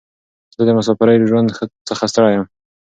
زه 0.55 0.61
د 0.67 0.69
مساپرۍ 0.77 1.15
ژوند 1.29 1.47
څخه 1.89 2.03
ستړی 2.11 2.31
یم. 2.35 2.45